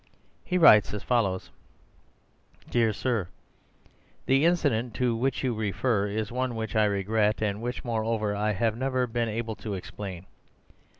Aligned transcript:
He 0.43 0.57
writes 0.57 0.95
as 0.95 1.03
follows:— 1.03 1.51
"Dear 2.71 2.91
Sir,—The 2.91 4.45
incident 4.45 4.95
to 4.95 5.15
which 5.15 5.43
you 5.43 5.53
refer 5.53 6.07
is 6.07 6.31
one 6.31 6.55
which 6.55 6.75
I 6.75 6.85
regret, 6.85 7.39
and 7.39 7.61
which, 7.61 7.83
moreover, 7.85 8.35
I 8.35 8.53
have 8.53 8.75
never 8.75 9.05
been 9.05 9.29
able 9.29 9.53
to 9.57 9.75
explain. 9.75 10.25